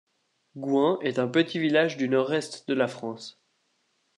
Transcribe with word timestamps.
Goin 0.57 0.97
est 1.01 1.19
un 1.19 1.27
petit 1.27 1.59
village 1.59 1.95
du 1.95 2.09
Nord-Est 2.09 2.67
de 2.67 2.73
la 2.73 2.87
France. 2.87 3.39